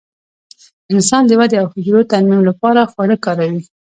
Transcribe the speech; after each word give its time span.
انسان 0.93 1.21
د 1.27 1.31
ودې 1.39 1.57
او 1.61 1.67
حجرو 1.73 2.09
ترمیم 2.11 2.41
لپاره 2.49 2.89
خواړه 2.91 3.15
کاروي. 3.25 3.61